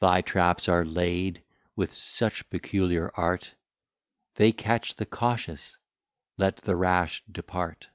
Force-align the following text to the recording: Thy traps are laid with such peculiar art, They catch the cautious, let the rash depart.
Thy 0.00 0.20
traps 0.22 0.68
are 0.68 0.84
laid 0.84 1.42
with 1.74 1.92
such 1.92 2.48
peculiar 2.48 3.10
art, 3.16 3.56
They 4.36 4.52
catch 4.52 4.94
the 4.94 5.04
cautious, 5.04 5.78
let 6.38 6.58
the 6.58 6.76
rash 6.76 7.24
depart. 7.28 7.88